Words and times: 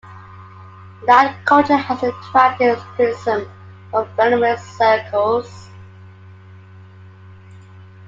Lad 1.03 1.45
culture 1.45 1.77
has 1.77 2.01
attracted 2.01 2.75
criticism 2.95 3.47
from 3.91 4.07
feminist 4.15 4.65
circles. 4.75 5.69